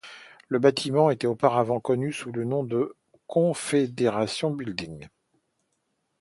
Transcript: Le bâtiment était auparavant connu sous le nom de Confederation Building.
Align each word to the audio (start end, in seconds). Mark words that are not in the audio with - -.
Le 0.47 0.57
bâtiment 0.57 1.11
était 1.11 1.27
auparavant 1.27 1.79
connu 1.79 2.11
sous 2.11 2.31
le 2.31 2.43
nom 2.43 2.63
de 2.63 2.95
Confederation 3.27 4.49
Building. 4.49 5.07